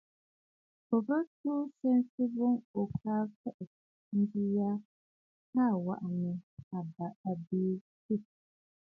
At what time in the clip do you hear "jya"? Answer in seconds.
4.53-4.69